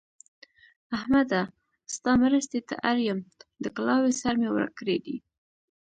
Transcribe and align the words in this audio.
احمده! 0.97 1.41
ستا 1.95 2.11
مرستې 2.23 2.59
ته 2.67 2.75
اړ 2.89 2.97
يم؛ 3.07 3.19
د 3.63 3.65
کلاوې 3.75 4.11
سر 4.21 4.33
مې 4.41 4.49
ورک 4.51 4.73
کړی 4.79 4.97
دی. 5.05 5.15